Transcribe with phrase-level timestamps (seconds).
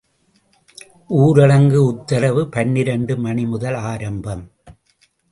[1.17, 4.41] ஊரடங்கு உத்தரவு பனிரண்டு மணி முதல் ஆரம்பம்.